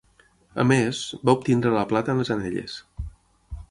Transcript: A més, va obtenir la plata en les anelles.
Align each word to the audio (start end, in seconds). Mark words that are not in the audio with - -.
A 0.63 0.65
més, 0.71 1.03
va 1.29 1.37
obtenir 1.39 1.75
la 1.77 1.87
plata 1.93 2.17
en 2.17 2.23
les 2.25 2.37
anelles. 2.39 2.85